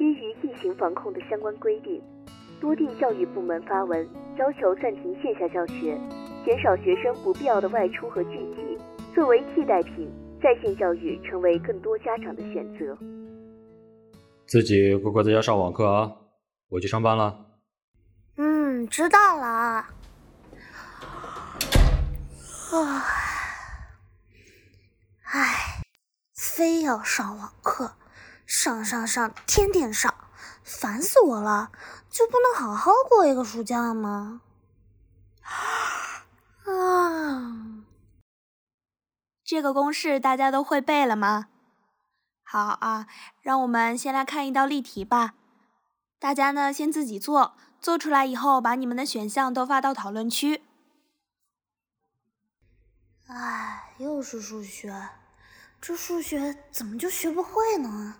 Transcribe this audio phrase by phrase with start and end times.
[0.00, 2.02] 基于疫情防控的相关规定，
[2.58, 6.00] 多地教育部门发文要求暂停线下教学，
[6.42, 8.78] 减少学生不必要的外出和聚集。
[9.14, 10.10] 作为替代品，
[10.42, 12.96] 在线教育成为更多家长的选择。
[14.46, 16.10] 自己乖乖在家上网课啊！
[16.70, 17.38] 我去上班了。
[18.38, 19.84] 嗯，知道了。
[22.72, 23.02] 唉，
[25.24, 25.82] 唉，
[26.34, 27.92] 非要上网课，
[28.52, 30.12] 上上上，天天上，
[30.64, 31.70] 烦死我了！
[32.10, 34.40] 就不能好好过一个暑假吗？
[36.66, 37.84] 啊！
[39.44, 41.46] 这个公式大家都会背了吗？
[42.42, 43.06] 好啊，
[43.40, 45.34] 让我们先来看一道例题吧。
[46.18, 50.64] 大家呢先自己做，做出来以后把你们的选项都发到讨论区。
[53.28, 55.10] 唉，又是数学，
[55.80, 58.16] 这数学怎么就学不会呢？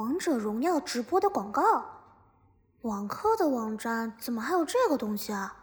[0.00, 1.62] 王者荣耀直播的广告，
[2.80, 5.54] 网课的网站怎么还有这个东西啊？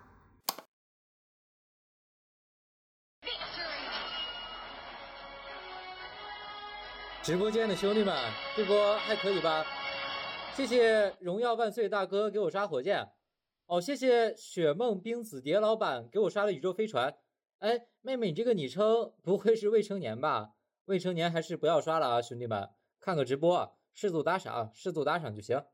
[7.24, 8.16] 直播间的兄弟们，
[8.56, 9.66] 这波还可以吧？
[10.54, 13.10] 谢谢荣耀万岁大哥给我刷火箭，
[13.66, 17.12] 哦，谢谢雪梦冰子蝶老板给我刷了宇宙飞船。
[17.58, 20.52] 哎，妹妹，你这个昵称不会是未成年吧？
[20.86, 25.66] 未成年还是不要刷了啊，兄弟们，看个直播，适度打赏，适度打赏就行。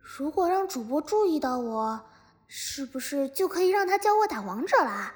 [0.00, 2.10] 如果让主播注意到我，
[2.48, 5.14] 是不是就可以让他教我打王者啦？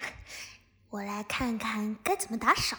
[0.90, 2.78] 我来看看该怎么打赏。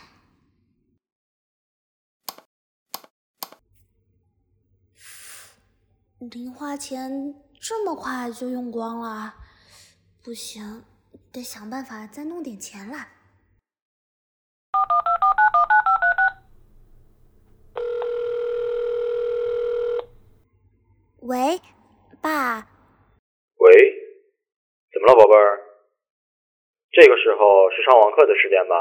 [6.19, 9.33] 零花钱这么快就用光了，
[10.21, 10.85] 不行，
[11.31, 13.09] 得想办法再弄点钱来。
[21.25, 21.61] 喂，
[22.19, 22.59] 爸。
[23.55, 23.71] 喂，
[24.91, 25.59] 怎么了，宝贝儿？
[26.91, 28.75] 这个时候是上网课的时间吧？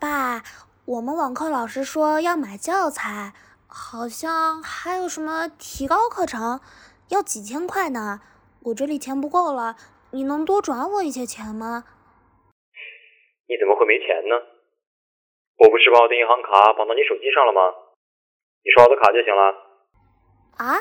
[0.00, 0.42] 爸，
[0.86, 3.34] 我们网课老师说要买教材。
[3.66, 6.60] 好像还有什么提高课程，
[7.08, 8.20] 要几千块呢？
[8.62, 9.74] 我这里钱不够了，
[10.12, 11.82] 你能多转我一些钱吗？
[13.48, 14.36] 你怎么会没钱呢？
[15.58, 17.60] 我不是把我的银行卡绑到你手机上了吗？
[18.62, 19.42] 你刷我的卡就行了。
[20.56, 20.78] 啊？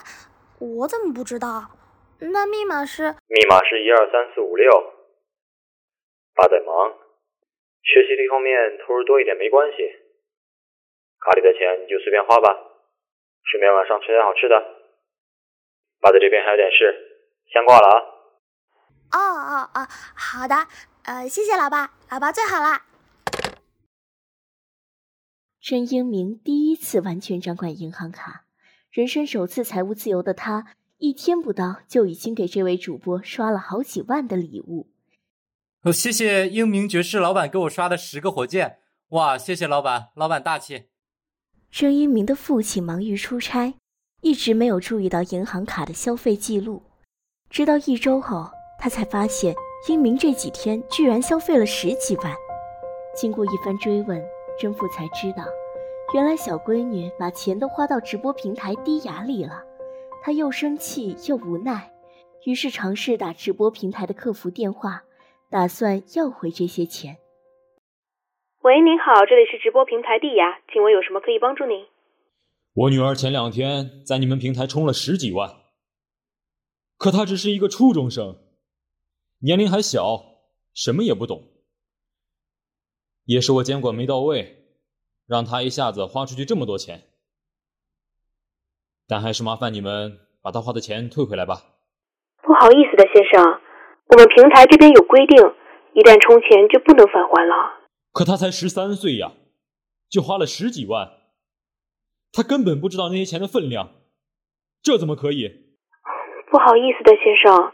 [0.60, 1.72] 我怎么不知道？
[2.32, 3.04] 那密码是？
[3.28, 4.70] 密码是一二三四五六。
[6.36, 6.92] 爸在忙，
[7.84, 9.78] 学习这方面投入多一点没关系，
[11.20, 12.50] 卡里的钱你就随便花吧。
[13.44, 14.56] 顺便晚上吃点好吃的。
[16.00, 16.94] 爸在这边还有点事，
[17.52, 17.98] 先挂了啊。
[19.14, 20.56] 哦哦哦，好的，
[21.06, 22.86] 呃，谢谢老爸，老爸最好啦。
[25.62, 28.46] 甄英明第一次完全掌管银行卡，
[28.92, 30.66] 人生首次财务自由的他，
[31.04, 34.88] 一天不到就已经给这位主播刷了好几万的礼物。
[35.82, 38.78] 哦，谢谢英明爵士老板给我刷的十个火箭，
[39.10, 40.86] 哇，谢谢老板，老板大气。
[41.70, 43.74] 郑英明的父亲忙于出差，
[44.22, 46.82] 一直没有注意到银行卡的消费记录。
[47.50, 48.50] 直到一周后，
[48.80, 49.54] 他才发现
[49.90, 52.34] 英明这几天居然消费了十几万。
[53.14, 54.24] 经过一番追问，
[54.58, 55.44] 甄父才知道，
[56.14, 59.62] 原来小闺女把钱都花到直播平台低牙里了。
[60.26, 61.92] 他又生气又无奈，
[62.46, 65.04] 于是尝试打直播平台的客服电话，
[65.50, 67.18] 打算要回这些钱。
[68.62, 71.86] 喂，您好，这里是直播平台地呀，请问有什么可以帮助您？
[72.74, 75.58] 我女儿前两天在你们平台充了十几万，
[76.96, 78.38] 可她只是一个初中生，
[79.40, 80.24] 年龄还小，
[80.74, 81.50] 什么也不懂，
[83.26, 84.70] 也是我监管没到位，
[85.28, 87.10] 让她一下子花出去这么多钱。
[89.14, 91.54] 但还是麻烦你们把他花的钱退回来吧。
[92.42, 93.62] 不好意思的，先生，
[94.10, 95.38] 我们平台这边有规定，
[95.94, 97.54] 一旦充钱就不能返还了。
[98.12, 99.34] 可他才十三岁呀，
[100.10, 101.10] 就花了十几万，
[102.34, 104.02] 他根本不知道那些钱的分量，
[104.82, 105.78] 这怎么可以？
[106.50, 107.70] 不好意思的先生，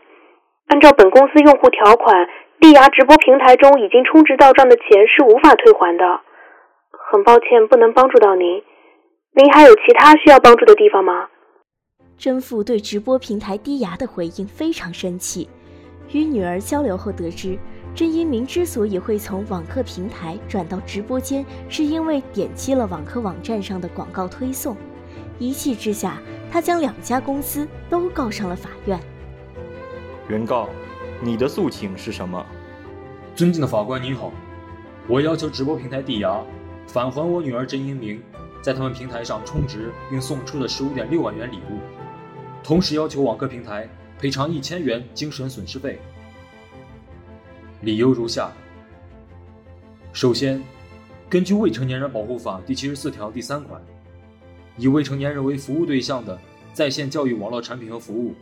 [0.67, 2.27] 按照本公司用户条款，
[2.59, 6.03] 丽牙直播平台中已经充值到账的钱是无法退还的。
[6.91, 8.61] 很抱歉，不能帮助到您。
[9.39, 11.29] 您还有其他需要帮助的地方吗？
[12.19, 15.47] 甄父对直播平台低牙的回应非常生气，
[16.11, 17.57] 与女儿交流后得知。
[17.95, 24.75] 甄英明之所以会从网课平台转到直播间，是因为点击了网课网站上的广告推送。
[25.39, 26.21] 一气之下，
[26.51, 28.99] 他将两家公司都告上了法院。
[30.27, 30.67] 原告，
[31.23, 32.45] 你的诉请是什么？
[33.33, 34.33] 尊敬的法官您好，
[35.07, 36.37] 我要求直播平台地牙
[36.85, 38.21] 返还我女儿甄英明
[38.61, 41.79] 在他们平台上充值并送出的十五点六万元礼物，
[42.63, 43.89] 同时要求网课平台
[44.19, 45.99] 赔偿一千元精神损失费。
[47.81, 48.51] 理由如下：
[50.11, 50.61] 首先，
[51.29, 53.81] 根据《未成年人保护法》第七十四条第三款，
[54.77, 56.37] 以未成年人为服务对象的
[56.73, 58.35] 在线教育网络产品和服务，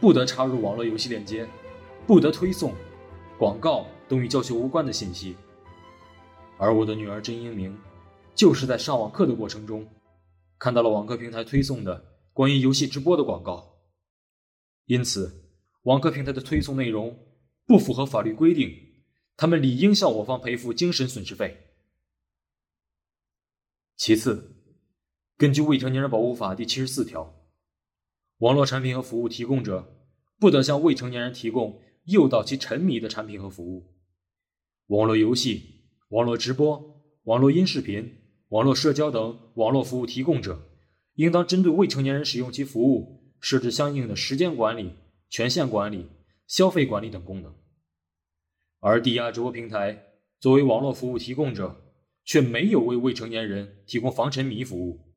[0.00, 1.46] 不得插入网络游戏链接，
[2.06, 2.72] 不得推送
[3.36, 5.36] 广告等与教学无关的信息。
[6.56, 7.76] 而我的女儿甄英明，
[8.34, 9.86] 就是在上网课的过程中，
[10.58, 12.04] 看到了网课平台推送的
[12.38, 13.80] 关于游戏直播的广告，
[14.84, 15.50] 因此，
[15.82, 17.18] 网课平台的推送内容
[17.66, 18.72] 不符合法律规定，
[19.36, 21.56] 他们理应向我方赔付精神损失费。
[23.96, 24.54] 其次，
[25.36, 27.34] 根据《未成年人保护法》第七十四条，
[28.36, 30.08] 网络产品和服务提供者
[30.38, 33.96] 不得向未成年人提供诱导其沉迷的产品和服务，
[34.86, 35.88] 网络游戏。
[36.10, 38.16] 网络直播、网络音视频、
[38.50, 40.77] 网络社交等网络服务提供者，
[41.18, 44.92] 应当针对未成年人使用其服务设置相应的时间管理、
[45.28, 46.08] 权限管理、
[46.46, 47.52] 消费管理等功能。
[48.78, 51.92] 而抵押直播平台作为网络服务提供者，
[52.24, 55.12] 却没有为未成年人提供防沉迷服务，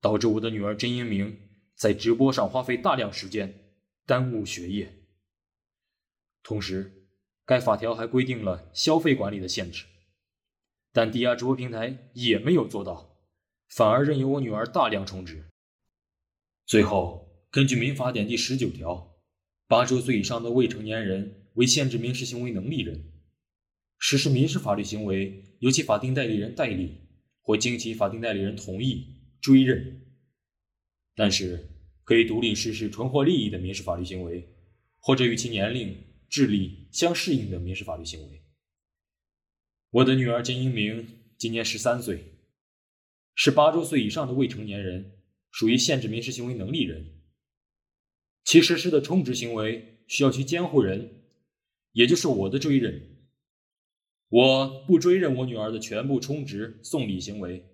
[0.00, 1.38] 导致我的女儿甄英明
[1.76, 3.54] 在直播上花费大量时间，
[4.04, 4.92] 耽误学业。
[6.42, 7.06] 同时，
[7.46, 9.84] 该法条还规定了消费管理的限制。
[10.92, 13.09] 但抵押直播平台也没有做到，
[13.74, 15.48] 反而任由我女儿大量充值。
[16.66, 19.16] 最后，根据《民法典》第十九条，
[19.66, 23.12] 八周岁以上的未成年人为限制民事行为能力人，
[23.98, 27.08] 实施民事法律行为由其法定代理人代理
[27.42, 29.06] 或经其法定代理人同意
[29.40, 30.02] 追认，
[31.14, 31.68] 但是
[32.04, 34.48] 可以独立实施纯获利益的民事法律行为，
[34.98, 35.96] 或者与其年龄、
[36.28, 38.42] 智力相适应的民事法律行为。
[39.90, 41.06] 我的女儿金英明
[41.36, 42.39] 今年十三岁，
[43.34, 45.12] 是八周岁以上的未成年人，
[45.50, 47.20] 属于限制民事行为能力人。
[48.44, 51.22] 其实施的充值行为需要其监护人，
[51.92, 53.18] 也就是我的追认。
[54.28, 57.66] 我不追认我女儿的全部充值送礼行为，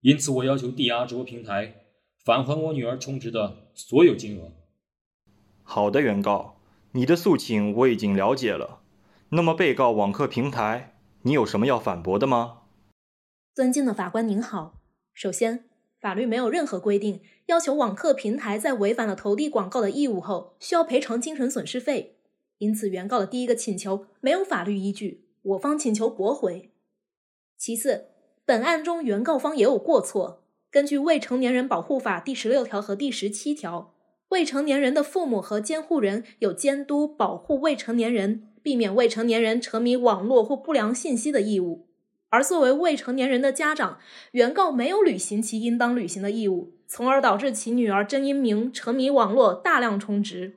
[0.00, 1.86] 因此我要求抵押直播平台
[2.24, 4.52] 返还我女儿充值的所有金额。
[5.62, 6.60] 好的，原告，
[6.92, 8.82] 你的诉请我已经了解了。
[9.30, 10.96] 那么，被告网课平台。
[11.22, 12.59] 你有什么要反驳的吗？
[13.60, 14.80] 尊敬的法官您好，
[15.12, 15.64] 首先，
[16.00, 22.16] 法律没有任何规定要求网课平台在违反了投递广告的义务后需要赔偿精神损失费，
[22.56, 26.70] 因此原告的第一个请求没有法律依据，我方请求驳回。
[27.58, 28.06] 其次，
[28.46, 33.92] 本案中原告方也有过错，根据《未成年人保护法》第十六条和第十七条，
[34.30, 38.46] 未成年人的父母和监护人有监督保护未成年人。
[38.62, 41.88] 避免未成年人沉迷网络或不良信息的义务，
[42.30, 43.98] 而作为未成年人的家长，
[44.32, 50.56] 原告没有履行其应当履行的义务，从而导致其女儿甄英明沉迷网络、大量充值。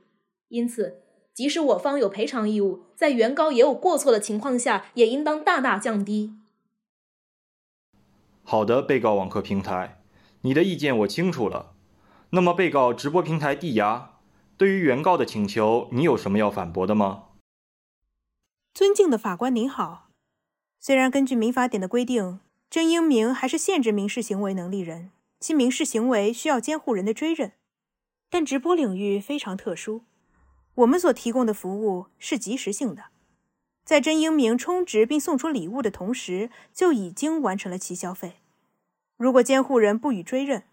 [0.50, 1.02] 因此，
[1.34, 6.36] 即使我方有赔偿义务，在原告也有过错的情况下，也应当大大降低。
[8.44, 10.02] 好的，被告网课平台，
[10.42, 11.74] 你的意见我清楚了。
[12.30, 14.20] 那么，被告直播平台递押，
[14.58, 17.24] 对于原告的请求，你有什么要反驳的吗？
[18.74, 20.03] 尊敬的法官您好，
[20.86, 27.54] 虽然根据民法典的规定，甄英明还是限制民事行为能力人，其民事行为需要监护人的追认，
[28.30, 30.02] 但直播领域非常特殊，
[30.76, 33.04] 我们所提供的服务是及时性的，
[33.86, 38.42] 在甄英明充值并送出礼物的同时，就已经完成了其消费。
[39.16, 40.64] 如果监护人不予追认，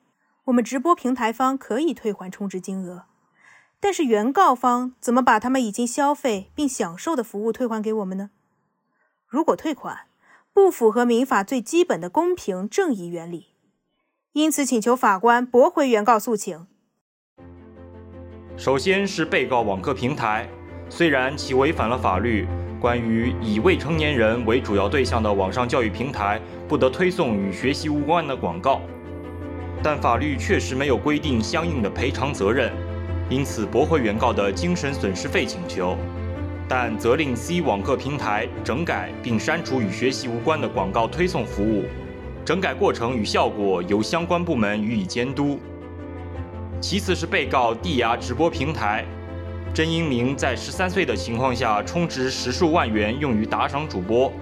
[0.46, 3.04] 我们直播平台方可以退还充值金额。
[3.78, 8.30] 但是原告方怎么把他们已经消费并享受的服务退还给我们呢？
[9.30, 10.08] 如果退款
[10.52, 13.46] 不符合民法最基本的公平正义原理，
[14.32, 16.66] 因此请求法官驳回原告诉请。
[18.56, 20.48] 首先是被告网课平台，
[20.88, 22.44] 虽然其违反了法律
[22.80, 28.80] 关于以未成年人为主要对象的网上教育平台不得推送与学习无关的广告，
[29.80, 32.72] 但法律确实没有规定相应的赔偿责任。
[33.28, 35.96] 因此驳回原告的精神损失费请求，
[36.70, 41.82] 但责令 C 网课平台整改并删除与学习无关的广告推送服务，
[42.44, 45.58] 整改过程与效果由相关部门予以监督。
[46.80, 49.04] 其次是被告递押直播平台，
[49.74, 54.32] 甄英明在十三岁的情况下充值十数万元用于打赏主播，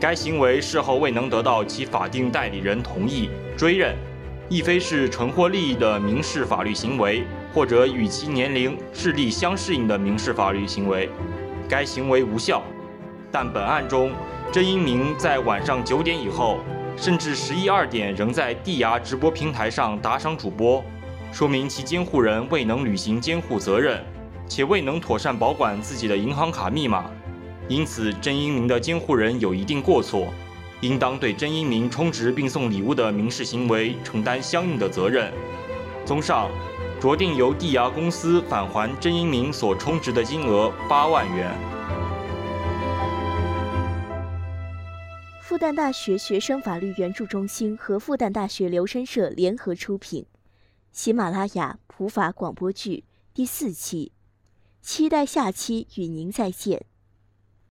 [0.00, 3.94] 该行为事后未能得到其法定代理人同意追认，
[4.48, 7.22] 亦非是纯获利益的民事法律行为。
[7.54, 11.08] 或者与其年龄、智力相适应的民事法律行为，
[11.68, 12.62] 该行为无效。
[13.30, 14.12] 但本案中，
[14.52, 16.60] 甄英明在晚上九点以后
[16.96, 20.82] 甚至十一二点仍在地牙直播平台上打赏主播，
[21.32, 24.02] 说明其监护人未能履行监护责任，
[24.48, 27.10] 且未能妥善保管自己的银行卡密码。
[27.68, 30.28] 因此，甄英明的监护人有一定过错，
[30.80, 35.32] 应当对甄英明充值并送礼物的民事行为承担相应的责任。
[36.04, 36.48] 综上，
[37.00, 41.54] 酌定由地牙公司返还甄英明所充值的金额八万元。
[45.42, 50.26] 复旦大学学生法律援助中心和复旦大学留声社联合出品，
[50.90, 54.12] 喜马拉雅普法广播剧第四期，
[54.80, 56.86] 期待下期与您再见。